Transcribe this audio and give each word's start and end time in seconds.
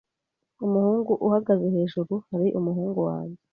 Umuhungu 0.65 1.11
uhagaze 1.25 1.65
hejuru 1.75 2.13
hari 2.29 2.47
umuhungu 2.59 2.99
wanjye. 3.09 3.39